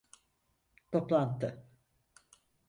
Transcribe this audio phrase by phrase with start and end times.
[0.91, 1.63] Toplantı…